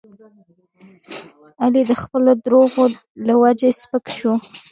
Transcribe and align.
علي 1.63 1.81
د 1.89 1.91
خپلو 2.01 2.31
دروغو 2.45 2.85
له 3.27 3.33
وجې 3.41 3.71
سپک 3.81 4.05
شو. 4.17 4.33